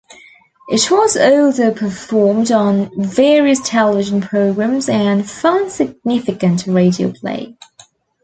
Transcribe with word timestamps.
It 0.69 0.89
was 0.89 1.15
also 1.15 1.71
performed 1.71 2.51
on 2.51 2.89
various 2.97 3.59
television 3.63 4.19
programs 4.19 4.89
and 4.89 5.29
found 5.29 5.71
significant 5.71 6.65
radio 6.65 7.11
play. 7.13 7.55